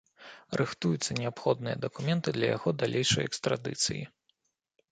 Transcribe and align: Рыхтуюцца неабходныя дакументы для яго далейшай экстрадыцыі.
Рыхтуюцца 0.61 1.17
неабходныя 1.19 1.77
дакументы 1.85 2.35
для 2.39 2.47
яго 2.55 2.75
далейшай 2.85 3.23
экстрадыцыі. 3.33 4.03